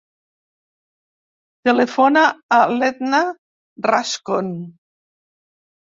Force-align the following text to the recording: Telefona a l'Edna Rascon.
Telefona 1.69 2.23
a 2.59 2.61
l'Edna 2.79 3.23
Rascon. 3.91 4.53